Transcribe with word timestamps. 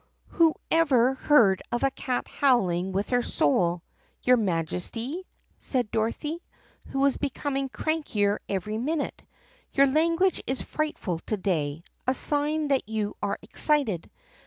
"'Whoever 0.29 1.13
heard 1.13 1.61
of 1.71 1.83
a 1.83 1.91
cat 1.91 2.27
howling 2.27 2.91
with 2.91 3.11
her 3.11 3.21
soul, 3.21 3.83
your 4.23 4.35
Majesty"?' 4.35 5.27
said 5.59 5.91
Dorothy, 5.91 6.41
who 6.87 7.01
was 7.01 7.17
becoming 7.17 7.69
crankier 7.69 8.39
every 8.49 8.79
minute. 8.79 9.23
'Your 9.73 9.85
language 9.85 10.41
is 10.47 10.63
frightful 10.63 11.19
to 11.27 11.37
day, 11.37 11.83
a 12.07 12.15
sign 12.15 12.69
that 12.69 12.89
you 12.89 13.15
are 13.21 13.37
excited. 13.43 14.09